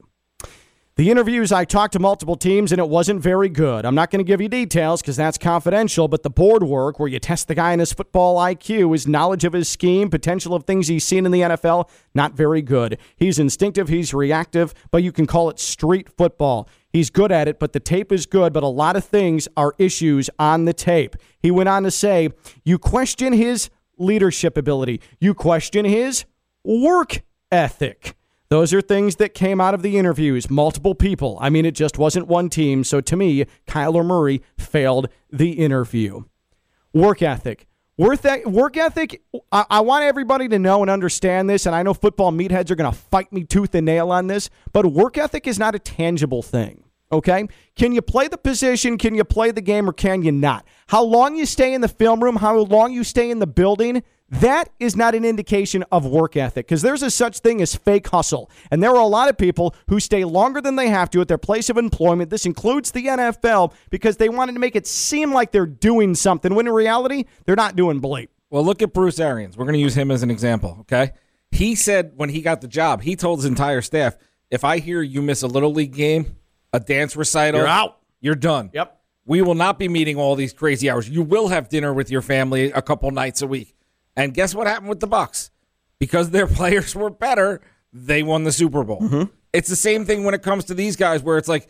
The 0.96 1.10
interviews, 1.10 1.52
I 1.52 1.66
talked 1.66 1.94
to 1.94 2.00
multiple 2.00 2.36
teams 2.36 2.72
and 2.72 2.78
it 2.78 2.88
wasn't 2.88 3.20
very 3.20 3.50
good. 3.50 3.84
I'm 3.84 3.96
not 3.96 4.12
going 4.12 4.20
to 4.20 4.24
give 4.24 4.40
you 4.40 4.48
details 4.48 5.02
because 5.02 5.16
that's 5.16 5.40
confidential, 5.40 6.08
but 6.08 6.22
the 6.22 6.30
board 6.30 6.62
work 6.62 7.00
where 7.00 7.08
you 7.08 7.18
test 7.18 7.48
the 7.48 7.56
guy 7.56 7.74
in 7.74 7.80
his 7.80 7.92
football 7.92 8.38
IQ, 8.38 8.92
his 8.92 9.08
knowledge 9.08 9.44
of 9.44 9.54
his 9.54 9.68
scheme, 9.68 10.12
potential 10.12 10.54
of 10.54 10.66
things 10.66 10.88
he's 10.88 11.04
seen 11.04 11.26
in 11.26 11.32
the 11.32 11.42
NFL, 11.42 11.90
not 12.14 12.34
very 12.34 12.62
good. 12.62 13.00
He's 13.16 13.40
instinctive, 13.40 13.88
he's 13.88 14.14
reactive, 14.14 14.76
but 14.92 15.02
you 15.02 15.12
can 15.12 15.26
call 15.26 15.50
it 15.50 15.60
street 15.60 16.10
football. 16.16 16.70
He's 16.92 17.10
good 17.10 17.32
at 17.32 17.48
it, 17.48 17.60
but 17.60 17.74
the 17.74 17.80
tape 17.80 18.12
is 18.12 18.28
good, 18.28 18.54
but 18.54 18.62
a 18.62 18.68
lot 18.68 18.96
of 18.96 19.04
things 19.04 19.48
are 19.58 19.74
issues 19.80 20.30
on 20.38 20.66
the 20.66 20.74
tape. 20.74 21.16
He 21.40 21.50
went 21.50 21.70
on 21.70 21.82
to 21.84 21.92
say, 21.92 22.30
You 22.64 22.78
question 22.78 23.34
his 23.34 23.72
leadership 23.98 24.58
ability, 24.58 25.02
you 25.20 25.34
question 25.34 25.86
his 25.86 26.26
work 26.64 27.22
ethic. 27.52 28.16
Those 28.50 28.74
are 28.74 28.82
things 28.82 29.16
that 29.16 29.34
came 29.34 29.60
out 29.60 29.74
of 29.74 29.82
the 29.82 29.98
interviews. 29.98 30.50
Multiple 30.50 30.94
people. 30.94 31.38
I 31.42 31.50
mean, 31.50 31.66
it 31.66 31.74
just 31.74 31.98
wasn't 31.98 32.28
one 32.28 32.50
team. 32.50 32.84
So 32.84 33.02
to 33.02 33.16
me, 33.16 33.46
Kyler 33.68 34.06
Murray 34.06 34.44
failed 34.58 35.10
the 35.32 35.54
interview. 35.54 36.26
Work 36.94 37.24
ethic. 37.24 37.66
Work, 37.98 38.24
work 38.46 38.78
ethic. 38.78 39.24
I 39.52 39.82
want 39.82 40.04
everybody 40.04 40.48
to 40.50 40.60
know 40.60 40.82
and 40.82 40.90
understand 40.92 41.50
this. 41.50 41.66
And 41.66 41.76
I 41.76 41.84
know 41.84 41.94
football 41.94 42.32
meatheads 42.32 42.70
are 42.70 42.76
going 42.76 42.92
to 42.92 42.98
fight 42.98 43.32
me 43.34 43.44
tooth 43.44 43.74
and 43.74 43.86
nail 43.86 44.12
on 44.12 44.28
this, 44.28 44.50
but 44.72 44.86
work 44.86 45.18
ethic 45.18 45.48
is 45.48 45.58
not 45.58 45.74
a 45.74 45.80
tangible 45.80 46.44
thing. 46.44 46.84
Okay? 47.12 47.48
Can 47.76 47.92
you 47.92 48.02
play 48.02 48.28
the 48.28 48.38
position? 48.38 48.98
Can 48.98 49.14
you 49.14 49.24
play 49.24 49.52
the 49.52 49.62
game 49.62 49.88
or 49.88 49.94
can 49.94 50.24
you 50.24 50.32
not? 50.32 50.66
How 50.94 51.04
long 51.04 51.36
you 51.36 51.48
stay 51.48 51.74
in 51.74 51.82
the 51.82 51.88
film 51.88 52.24
room, 52.24 52.36
how 52.36 52.56
long 52.56 52.94
you 52.94 53.04
stay 53.04 53.32
in 53.32 53.40
the 53.40 53.48
building, 53.48 54.04
that 54.30 54.70
is 54.80 54.96
not 54.96 55.16
an 55.16 55.26
indication 55.26 55.84
of 55.92 56.06
work 56.06 56.38
ethic 56.38 56.68
because 56.68 56.84
there's 56.84 57.02
a 57.02 57.10
such 57.10 57.40
thing 57.40 57.64
as 57.64 57.74
fake 57.74 58.08
hustle. 58.10 58.52
And 58.70 58.84
there 58.84 58.92
are 58.92 59.02
a 59.02 59.08
lot 59.08 59.28
of 59.28 59.36
people 59.36 59.74
who 59.90 60.00
stay 60.00 60.24
longer 60.24 60.62
than 60.62 60.76
they 60.76 60.90
have 60.90 61.10
to 61.10 61.22
at 61.22 61.28
their 61.28 61.40
place 61.40 61.72
of 61.72 61.80
employment. 61.80 62.30
This 62.30 62.46
includes 62.46 62.92
the 62.92 63.08
NFL 63.08 63.74
because 63.90 64.18
they 64.18 64.30
wanted 64.30 64.54
to 64.54 64.60
make 64.60 64.76
it 64.76 64.86
seem 64.86 65.34
like 65.34 65.52
they're 65.52 65.66
doing 65.66 66.14
something 66.14 66.54
when 66.54 66.68
in 66.68 66.74
reality, 66.74 67.26
they're 67.48 67.56
not 67.56 67.76
doing 67.76 68.00
bleep. 68.00 68.28
Well, 68.52 68.64
look 68.64 68.84
at 68.84 68.94
Bruce 68.94 69.20
Arians. 69.20 69.58
We're 69.58 69.66
going 69.66 69.74
to 69.74 69.80
use 69.80 69.98
him 69.98 70.12
as 70.12 70.22
an 70.22 70.30
example, 70.30 70.78
okay? 70.82 71.14
He 71.50 71.74
said 71.74 72.12
when 72.18 72.30
he 72.30 72.44
got 72.44 72.62
the 72.62 72.68
job, 72.68 73.02
he 73.02 73.16
told 73.16 73.40
his 73.40 73.46
entire 73.46 73.82
staff, 73.82 74.16
if 74.52 74.64
I 74.64 74.78
hear 74.78 75.02
you 75.02 75.24
miss 75.24 75.42
a 75.42 75.48
little 75.48 75.74
league 75.74 75.96
game, 75.96 76.36
a 76.72 76.80
dance 76.80 77.16
recital, 77.16 77.62
You're 77.62 77.68
out. 77.68 77.98
You're 78.22 78.36
done. 78.36 78.70
Yep. 78.74 79.00
We 79.26 79.42
will 79.42 79.56
not 79.56 79.80
be 79.80 79.88
meeting 79.88 80.18
all 80.18 80.36
these 80.36 80.54
crazy 80.54 80.90
hours. 80.90 81.10
You 81.10 81.22
will 81.22 81.48
have 81.48 81.70
dinner 81.70 81.94
with 81.94 82.12
your 82.12 82.22
family 82.22 82.72
a 82.72 82.82
couple 82.82 83.10
nights 83.12 83.42
a 83.42 83.48
week. 83.48 83.76
And 84.16 84.34
guess 84.34 84.54
what 84.54 84.68
happened 84.68 84.90
with 84.90 85.00
the 85.00 85.08
Bucs? 85.08 85.50
Because 86.00 86.32
their 86.32 86.48
players 86.60 86.96
were 86.96 87.10
better, 87.10 87.62
they 87.92 88.24
won 88.24 88.44
the 88.44 88.52
Super 88.52 88.84
Bowl. 88.84 89.02
Mm-hmm. 89.02 89.24
It's 89.54 89.70
the 89.70 89.76
same 89.76 90.06
thing 90.06 90.24
when 90.24 90.34
it 90.34 90.42
comes 90.42 90.66
to 90.66 90.74
these 90.74 90.96
guys 90.96 91.22
where 91.22 91.38
it's 91.38 91.48
like 91.48 91.68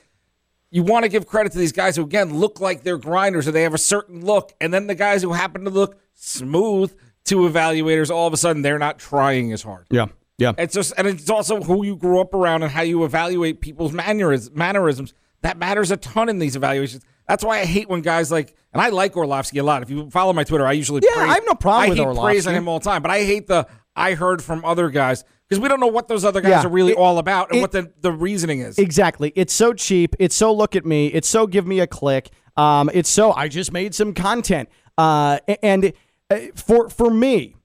you 0.71 0.83
want 0.83 1.03
to 1.03 1.09
give 1.09 1.27
credit 1.27 1.51
to 1.51 1.59
these 1.59 1.71
guys 1.73 1.95
who 1.95 2.03
again 2.03 2.33
look 2.39 2.59
like 2.59 2.83
they're 2.83 2.97
grinders 2.97 3.47
or 3.47 3.51
they 3.51 3.63
have 3.63 3.73
a 3.73 3.79
certain 3.79 4.25
look 4.25 4.53
and 4.59 4.73
then 4.73 4.87
the 4.87 4.95
guys 4.95 5.21
who 5.21 5.33
happen 5.33 5.65
to 5.65 5.69
look 5.69 5.99
smooth 6.13 6.95
to 7.25 7.35
evaluators 7.39 8.09
all 8.09 8.25
of 8.25 8.33
a 8.33 8.37
sudden 8.37 8.61
they're 8.61 8.79
not 8.79 8.97
trying 8.99 9.51
as 9.51 9.61
hard. 9.61 9.85
Yeah. 9.91 10.07
Yeah. 10.37 10.53
It's 10.57 10.73
just, 10.73 10.93
and 10.97 11.07
it's 11.07 11.29
also 11.29 11.61
who 11.61 11.85
you 11.85 11.95
grew 11.95 12.19
up 12.19 12.33
around 12.33 12.63
and 12.63 12.71
how 12.71 12.81
you 12.81 13.03
evaluate 13.03 13.61
people's 13.61 13.93
mannerisms. 13.93 15.13
That 15.41 15.57
matters 15.57 15.91
a 15.91 15.97
ton 15.97 16.29
in 16.29 16.39
these 16.39 16.55
evaluations. 16.55 17.03
That's 17.27 17.43
why 17.43 17.59
I 17.59 17.65
hate 17.65 17.89
when 17.89 18.01
guys 18.01 18.31
like, 18.31 18.55
and 18.73 18.81
I 18.81 18.89
like 18.89 19.15
Orlovsky 19.15 19.59
a 19.59 19.63
lot. 19.63 19.81
If 19.83 19.89
you 19.89 20.09
follow 20.09 20.33
my 20.33 20.43
Twitter, 20.43 20.65
I 20.65 20.73
usually 20.73 21.01
Yeah, 21.03 21.13
praise, 21.13 21.29
I 21.29 21.33
have 21.35 21.43
no 21.45 21.53
problem 21.55 21.83
I 21.85 21.89
with 21.89 21.97
hate 21.97 22.03
Orlovsky. 22.05 22.23
praising 22.25 22.55
him 22.55 22.67
all 22.67 22.79
the 22.79 22.83
time, 22.85 23.01
but 23.01 23.11
I 23.11 23.23
hate 23.23 23.47
the 23.47 23.67
I 23.95 24.13
heard 24.15 24.41
from 24.41 24.65
other 24.65 24.89
guys 24.89 25.23
because 25.47 25.61
we 25.61 25.69
don't 25.69 25.79
know 25.79 25.87
what 25.87 26.07
those 26.07 26.25
other 26.25 26.41
guys 26.41 26.49
Yeah, 26.49 26.65
are 26.65 26.69
really 26.69 26.93
it- 26.93 26.97
all 26.97 27.19
about 27.19 27.49
and 27.49 27.59
it- 27.59 27.61
what 27.61 27.71
the, 27.71 27.91
the 28.01 28.11
reasoning 28.11 28.59
is. 28.61 28.77
Exactly. 28.79 29.31
It's 29.35 29.53
so 29.53 29.73
cheap. 29.73 30.15
It's 30.19 30.35
so 30.35 30.51
look 30.53 30.75
at 30.75 30.85
me. 30.85 31.07
It's 31.07 31.27
so 31.29 31.45
give 31.47 31.65
me 31.67 31.79
a 31.79 31.87
click. 31.87 32.29
Um, 32.57 32.89
it's 32.93 33.09
so 33.09 33.31
I 33.33 33.47
just 33.47 33.71
made 33.71 33.93
some 33.95 34.13
content. 34.13 34.67
Uh, 34.97 35.39
and 35.61 35.93
uh, 36.29 36.37
for 36.55 36.89
for 36.89 37.09
me, 37.09 37.55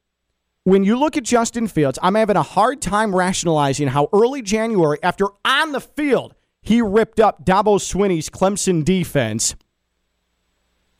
when 0.64 0.84
you 0.84 0.98
look 0.98 1.16
at 1.16 1.22
Justin 1.24 1.66
Fields, 1.66 1.98
I'm 2.02 2.14
having 2.14 2.36
a 2.36 2.42
hard 2.42 2.80
time 2.82 3.14
rationalizing 3.14 3.88
how 3.88 4.08
early 4.12 4.42
January, 4.42 4.98
after 5.02 5.26
on 5.44 5.72
the 5.72 5.80
field, 5.80 6.34
he 6.62 6.82
ripped 6.82 7.20
up 7.20 7.44
Dabo 7.44 7.78
Swinney's 7.78 8.28
Clemson 8.28 8.84
defense, 8.84 9.56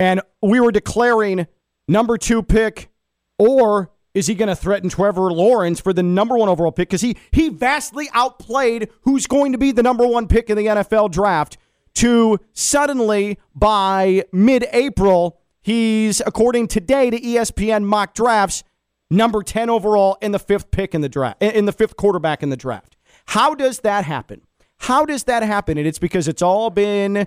and 0.01 0.21
we 0.43 0.61
were 0.61 0.73
declaring 0.73 1.47
number 1.87 2.17
two 2.17 2.43
pick, 2.43 2.91
or 3.39 3.91
is 4.15 4.27
he 4.27 4.35
going 4.35 4.49
to 4.49 4.57
threaten 4.57 4.89
Trevor 4.89 5.33
Lawrence 5.33 5.81
for 5.81 5.93
the 5.93 6.03
number 6.03 6.37
one 6.37 6.49
overall 6.49 6.73
pick? 6.73 6.89
Because 6.89 7.03
he 7.03 7.17
he 7.33 7.49
vastly 7.49 8.09
outplayed 8.15 8.89
who's 9.03 9.27
going 9.27 9.53
to 9.53 9.59
be 9.59 9.73
the 9.73 9.83
number 9.83 10.07
one 10.07 10.27
pick 10.27 10.51
in 10.51 10.57
the 10.57 10.67
NFL 10.67 11.11
draft. 11.11 11.57
To 11.95 12.39
suddenly 12.53 13.39
by 13.57 14.25
mid-April, 14.33 15.41
he's 15.61 16.21
according 16.25 16.69
today 16.69 17.11
to 17.11 17.21
ESPN 17.21 17.85
mock 17.85 18.15
drafts 18.15 18.63
number 19.11 19.43
10 19.43 19.69
overall 19.69 20.17
in 20.21 20.33
the 20.33 20.39
fifth 20.39 20.71
pick 20.71 20.95
in 20.95 21.01
the 21.01 21.09
draft, 21.09 21.43
in 21.43 21.65
the 21.65 21.73
fifth 21.73 21.97
quarterback 21.97 22.43
in 22.43 22.51
the 22.51 22.57
draft. 22.57 22.97
How 23.27 23.55
does 23.55 23.81
that 23.81 24.05
happen? 24.05 24.43
How 24.79 25.05
does 25.05 25.25
that 25.25 25.43
happen? 25.43 25.79
And 25.79 25.87
it's 25.87 25.99
because 25.99 26.29
it's 26.29 26.43
all 26.43 26.71
been 26.71 27.27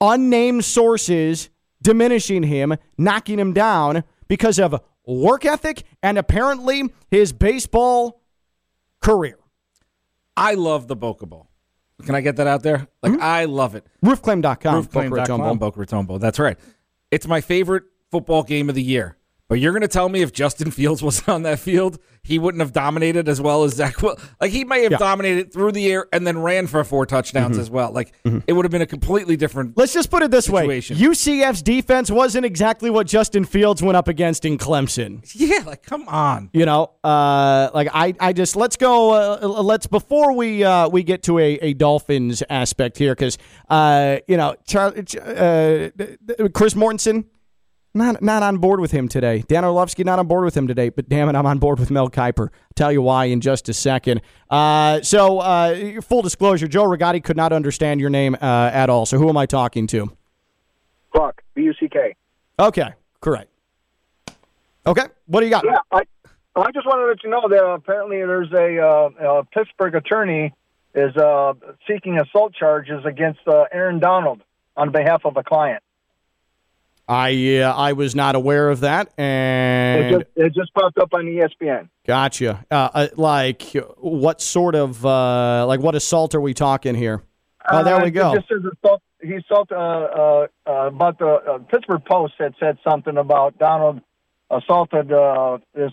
unnamed 0.00 0.64
sources 0.64 1.48
diminishing 1.82 2.42
him, 2.42 2.74
knocking 2.98 3.38
him 3.38 3.52
down 3.52 4.04
because 4.28 4.58
of 4.58 4.80
work 5.06 5.44
ethic 5.44 5.84
and 6.02 6.18
apparently 6.18 6.82
his 7.10 7.32
baseball 7.32 8.20
career. 9.00 9.38
I 10.36 10.54
love 10.54 10.86
the 10.88 10.96
Boca 10.96 11.26
Bowl. 11.26 11.48
Can 12.04 12.14
I 12.14 12.20
get 12.20 12.36
that 12.36 12.46
out 12.46 12.62
there? 12.62 12.86
Like, 13.02 13.12
Mm-hmm. 13.12 13.22
I 13.22 13.44
love 13.46 13.74
it. 13.74 13.86
Roofclaim.com. 14.04 14.82
Boca 14.84 15.08
Raton 15.08 15.10
Bowl. 15.10 15.18
Roofclaim.com, 15.46 15.58
Boca 15.58 15.80
Raton 15.80 16.06
Bowl. 16.06 16.18
That's 16.18 16.38
right. 16.38 16.58
It's 17.10 17.26
my 17.26 17.40
favorite 17.40 17.84
football 18.10 18.42
game 18.42 18.68
of 18.68 18.74
the 18.74 18.82
year. 18.82 19.16
But 19.48 19.60
you're 19.60 19.72
going 19.72 19.82
to 19.82 19.88
tell 19.88 20.08
me 20.08 20.22
if 20.22 20.32
Justin 20.32 20.70
Fields 20.72 21.02
was 21.02 21.26
on 21.28 21.42
that 21.44 21.60
field, 21.60 21.98
he 22.24 22.36
wouldn't 22.40 22.60
have 22.60 22.72
dominated 22.72 23.28
as 23.28 23.40
well 23.40 23.62
as 23.62 23.74
Zach. 23.74 24.02
Will. 24.02 24.18
Like 24.40 24.50
he 24.50 24.64
may 24.64 24.82
have 24.82 24.90
Yeah. 24.90 24.98
dominated 24.98 25.52
through 25.52 25.70
the 25.70 25.86
air 25.86 26.06
and 26.12 26.26
then 26.26 26.38
ran 26.38 26.66
for 26.66 26.82
four 26.82 27.06
touchdowns 27.06 27.52
Mm-hmm. 27.52 27.60
as 27.60 27.70
well. 27.70 27.92
Like 27.92 28.12
it 28.48 28.52
would 28.52 28.64
have 28.64 28.72
been 28.72 28.82
a 28.82 28.86
completely 28.86 29.36
different. 29.36 29.76
Let's 29.76 29.92
just 29.92 30.10
put 30.10 30.24
it 30.24 30.32
this 30.32 30.46
Situation. 30.46 30.98
way 30.98 31.02
UCF's 31.04 31.62
defense 31.62 32.10
wasn't 32.10 32.44
exactly 32.44 32.90
what 32.90 33.06
Justin 33.06 33.44
Fields 33.44 33.80
went 33.84 33.96
up 33.96 34.08
against 34.08 34.44
in 34.44 34.58
Clemson. 34.58 35.20
Yeah, 35.36 35.62
like 35.64 35.84
come 35.84 36.08
on. 36.08 36.50
You 36.52 36.66
know, 36.66 36.90
uh, 37.04 37.70
like 37.72 37.88
I, 37.94 38.14
I 38.18 38.32
just 38.32 38.56
let's 38.56 38.76
go. 38.76 39.12
Uh, 39.12 39.46
let's 39.62 39.86
before 39.86 40.32
we 40.32 40.64
uh, 40.64 40.88
we 40.88 41.04
get 41.04 41.22
to 41.24 41.38
a, 41.38 41.52
a 41.62 41.72
Dolphins 41.74 42.42
aspect 42.50 42.98
here, 42.98 43.14
because 43.14 43.38
uh, 43.70 44.16
you 44.26 44.36
know, 44.36 44.56
Char- 44.66 44.88
uh, 44.96 45.90
Chris 46.52 46.74
Mortensen 46.74 47.26
not 47.96 48.22
not 48.22 48.42
on 48.42 48.58
board 48.58 48.80
with 48.80 48.92
him 48.92 49.08
today. 49.08 49.42
Dan 49.48 49.64
Orlovsky 49.64 50.04
not 50.04 50.18
on 50.18 50.26
board 50.26 50.44
with 50.44 50.56
him 50.56 50.66
today. 50.66 50.90
But 50.90 51.08
damn 51.08 51.28
it, 51.28 51.34
I'm 51.34 51.46
on 51.46 51.58
board 51.58 51.78
with 51.78 51.90
Mel 51.90 52.08
Kiper. 52.08 52.50
tell 52.76 52.92
you 52.92 53.02
why 53.02 53.24
in 53.24 53.40
just 53.40 53.68
a 53.68 53.74
second. 53.74 54.20
Uh, 54.48 55.00
so 55.02 55.40
uh, 55.40 56.00
full 56.02 56.22
disclosure, 56.22 56.68
Joe 56.68 56.84
Rigotti 56.84 57.24
could 57.24 57.36
not 57.36 57.52
understand 57.52 58.00
your 58.00 58.10
name 58.10 58.36
uh, 58.40 58.70
at 58.72 58.88
all. 58.88 59.06
So 59.06 59.18
who 59.18 59.28
am 59.28 59.36
I 59.36 59.46
talking 59.46 59.86
to? 59.88 60.12
Buck, 61.12 61.42
B 61.54 61.62
U 61.62 61.74
C 61.80 61.88
K. 61.88 62.14
Okay, 62.58 62.90
correct. 63.20 63.50
Okay, 64.86 65.06
what 65.26 65.40
do 65.40 65.46
you 65.46 65.50
got? 65.50 65.64
Yeah, 65.64 65.78
I, 65.90 66.02
I 66.54 66.70
just 66.72 66.86
wanted 66.86 67.02
to 67.02 67.08
let 67.08 67.24
you 67.24 67.30
know 67.30 67.48
that 67.48 67.64
apparently 67.64 68.18
there's 68.18 68.52
a, 68.52 68.78
uh, 68.78 69.40
a 69.40 69.44
Pittsburgh 69.44 69.94
attorney 69.96 70.54
is 70.94 71.14
uh, 71.16 71.54
seeking 71.88 72.18
assault 72.18 72.54
charges 72.54 73.04
against 73.04 73.40
uh, 73.46 73.64
Aaron 73.72 73.98
Donald 73.98 74.42
on 74.76 74.92
behalf 74.92 75.22
of 75.24 75.36
a 75.36 75.42
client. 75.42 75.82
I 77.08 77.58
uh, 77.58 77.72
I 77.74 77.92
was 77.92 78.14
not 78.14 78.34
aware 78.34 78.68
of 78.68 78.80
that, 78.80 79.08
It 79.16 79.20
and 79.22 80.14
just, 80.20 80.26
it 80.36 80.54
just 80.54 80.74
popped 80.74 80.98
up 80.98 81.14
on 81.14 81.24
ESPN. 81.26 81.88
gotcha. 82.06 82.64
Uh, 82.70 82.88
uh, 82.92 83.06
like 83.16 83.62
what 83.98 84.40
sort 84.40 84.74
of 84.74 85.06
uh, 85.06 85.64
like 85.66 85.80
what 85.80 85.94
assault 85.94 86.34
are 86.34 86.40
we 86.40 86.52
talking 86.54 86.94
here? 86.96 87.22
Oh, 87.70 87.84
there 87.84 87.96
Uh, 87.96 88.04
we 88.04 88.10
go. 88.10 88.32
It 88.32 88.36
just 88.36 88.48
says 88.48 88.58
assault, 88.82 89.02
he 89.22 89.34
assault, 89.34 89.70
uh, 89.70 89.76
uh, 89.76 90.46
uh, 90.66 90.72
about 90.88 91.18
the 91.18 91.26
uh, 91.26 91.58
Pittsburgh 91.58 92.04
Post 92.04 92.34
had 92.38 92.54
said 92.58 92.78
something 92.88 93.16
about 93.16 93.56
Donald 93.58 94.00
assaulted 94.50 95.12
uh, 95.12 95.58
this 95.74 95.92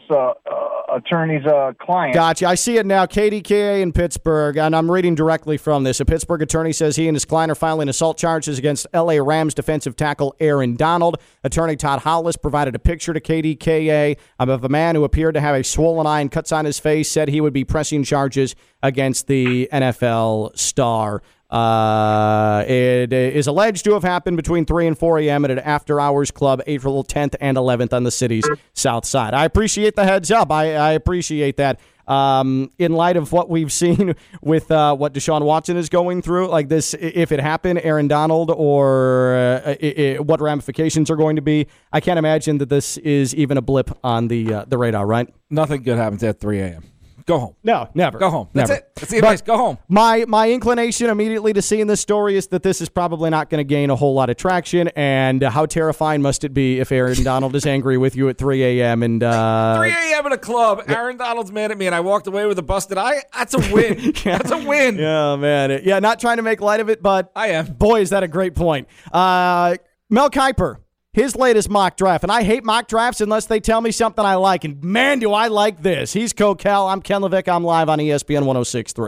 attorney's 0.96 1.46
uh, 1.46 1.74
client. 1.80 2.14
Gotcha. 2.14 2.48
I 2.48 2.56
see 2.56 2.78
it 2.78 2.86
now. 2.86 3.06
KDKA 3.06 3.82
in 3.82 3.92
Pittsburgh, 3.92 4.58
and 4.58 4.76
I'm 4.76 4.90
reading 4.90 5.16
directly 5.16 5.58
from 5.58 5.84
this. 5.84 6.00
A 6.00 6.06
Pittsburgh 6.06 6.42
attorney 6.42 6.74
says 6.74 6.96
he 6.96 7.08
and 7.08 7.16
his 7.16 7.26
client 7.26 7.52
are 7.52 7.56
filing 7.56 7.90
assault 7.90 8.18
charges 8.18 8.58
against 8.58 8.88
LA 8.94 9.16
Rams 9.16 9.54
defensive 9.54 9.96
tackle 9.96 10.36
Aaron 10.40 10.76
Donald. 10.76 11.18
Attorney 11.44 11.76
Todd 11.76 12.02
Hollis 12.02 12.36
provided 12.36 12.76
a 12.76 12.80
picture 12.80 13.14
to 13.14 13.20
KDKA 13.20 14.18
of 14.40 14.64
a 14.64 14.70
man 14.70 14.96
who 14.96 15.04
appeared 15.04 15.34
to 15.36 15.42
have 15.42 15.56
a 15.56 15.64
swollen 15.64 16.08
eye 16.08 16.22
and 16.22 16.32
cuts 16.32 16.52
on 16.52 16.66
his 16.66 16.80
face, 16.80 17.10
said 17.10 17.30
he 17.30 17.42
would 17.42 17.54
be 17.54 17.64
pressing 17.64 18.04
charges 18.04 18.56
against 18.82 19.28
the 19.28 19.70
NFL 19.72 20.58
star. 20.58 21.22
Uh, 21.54 22.64
it 22.68 23.14
is 23.14 23.46
alleged 23.46 23.86
to 23.86 23.94
have 23.94 24.02
happened 24.04 24.38
between 24.38 24.66
3 24.66 24.88
and 24.88 24.98
4 24.98 25.20
a.m. 25.20 25.46
at 25.46 25.52
an 25.52 25.60
after 25.60 26.00
hours 26.00 26.32
club 26.32 26.62
April 26.66 27.04
10th 27.04 27.36
and 27.40 27.58
11th 27.58 27.94
on 27.94 28.04
the 28.04 28.12
city's 28.12 28.44
south 28.74 29.06
side. 29.06 29.36
I 29.36 29.46
appreciate 29.46 29.96
the 29.96 30.04
heads 30.04 30.32
up. 30.32 30.52
I, 30.52 30.76
I 30.76 30.92
appreciate 30.94 31.58
that. 31.58 31.80
Um, 32.06 32.70
in 32.80 32.92
light 32.92 33.16
of 33.16 33.32
what 33.32 33.50
we've 33.50 33.72
seen 33.84 34.16
with 34.42 34.70
uh, 34.72 34.94
what 34.96 35.14
Deshaun 35.14 35.44
Watson 35.46 35.78
is 35.78 35.88
going 35.90 36.22
through, 36.22 36.48
like 36.48 36.68
this, 36.68 36.94
if 36.96 37.32
it 37.32 37.40
happened, 37.40 37.80
Aaron 37.84 38.08
Donald, 38.10 38.52
or 38.52 39.36
uh, 39.66 39.76
i- 39.82 40.16
i- 40.18 40.20
what 40.20 40.42
ramifications 40.42 41.10
are 41.10 41.16
going 41.16 41.38
to 41.38 41.42
be, 41.42 41.68
I 41.94 42.02
can't 42.02 42.20
imagine 42.20 42.58
that 42.58 42.68
this 42.68 42.98
is 42.98 43.34
even 43.36 43.58
a 43.58 43.62
blip 43.62 43.90
on 44.04 44.28
the 44.28 44.54
uh, 44.54 44.66
the 44.68 44.78
radar, 44.78 45.06
right? 45.06 45.34
Nothing 45.50 45.84
good 45.84 45.98
happens 45.98 46.24
at 46.24 46.42
3 46.42 46.60
a.m. 46.60 46.84
Go 47.26 47.40
home. 47.40 47.56
No, 47.64 47.90
never. 47.94 48.18
Go 48.20 48.30
home. 48.30 48.50
That's 48.54 48.70
Never. 48.70 48.80
it. 48.82 48.92
That's 48.96 49.12
the 49.12 49.18
advice. 49.20 49.42
Go 49.42 49.56
home. 49.58 49.78
My 49.88 50.26
my 50.28 50.52
inclination 50.52 51.10
immediately 51.10 51.54
to 51.54 51.62
seeing 51.62 51.88
this 51.88 52.02
story 52.02 52.36
is 52.36 52.48
that 52.48 52.64
this 52.64 52.82
is 52.82 52.90
probably 52.90 53.30
not 53.30 53.50
going 53.50 53.60
to 53.60 53.64
gain 53.64 53.90
a 53.90 53.96
whole 53.96 54.14
lot 54.14 54.30
of 54.30 54.36
traction. 54.36 54.90
And 54.90 55.44
uh, 55.44 55.50
how 55.50 55.66
terrifying 55.66 56.22
must 56.22 56.44
it 56.44 56.54
be 56.54 56.80
if 56.80 56.92
Aaron 56.92 57.24
Donald 57.24 57.56
is 57.56 57.66
angry 57.66 57.98
with 57.98 58.16
you 58.16 58.28
at 58.30 58.38
3 58.38 58.64
a.m. 58.82 59.04
and 59.04 59.24
uh, 59.24 59.76
3 59.80 59.90
a.m. 59.90 60.26
in 60.26 60.32
a 60.34 60.38
club. 60.38 60.82
Aaron 60.88 61.16
Donald's 61.18 61.52
mad 61.52 61.72
at 61.72 61.78
me, 61.78 61.86
and 61.86 61.96
I 61.96 62.02
walked 62.02 62.28
away 62.28 62.46
with 62.46 62.60
a 62.60 62.64
busted 62.64 62.98
eye. 62.98 63.24
That's 63.34 63.54
a 63.54 63.74
win. 63.74 64.14
That's 64.24 64.52
a 64.52 64.58
win. 64.58 64.98
yeah, 64.98 65.36
man, 65.38 65.82
yeah, 65.84 66.00
not 66.00 66.20
trying 66.20 66.38
to 66.38 66.44
make 66.44 66.60
light 66.62 66.80
of 66.82 66.90
it, 66.90 67.02
but 67.02 67.32
I 67.36 67.50
am. 67.50 67.68
boy, 67.68 68.02
is 68.02 68.10
that 68.10 68.24
a 68.24 68.28
great 68.28 68.54
point. 68.56 68.88
Uh, 69.14 69.76
Mel 70.10 70.30
Kiper, 70.30 70.78
his 71.14 71.36
latest 71.36 71.70
mock 71.70 71.96
draft, 71.96 72.24
and 72.24 72.32
I 72.32 72.44
hate 72.44 72.64
mock 72.64 72.88
drafts 72.88 73.22
unless 73.22 73.46
they 73.46 73.60
tell 73.60 73.82
me 73.82 73.92
something 73.92 74.26
I 74.26 74.36
like. 74.36 74.64
And 74.64 74.84
man, 74.84 75.20
do 75.20 75.32
I 75.32 75.48
like 75.48 75.84
this. 75.84 76.14
He's 76.14 76.34
Kokell. 76.34 76.92
I'm 76.92 77.02
Ken 77.02 77.22
Levick. 77.22 77.48
I'm 77.48 77.64
live 77.64 77.88
on 77.88 78.00
ESPN 78.00 78.44
106.3. 78.44 78.94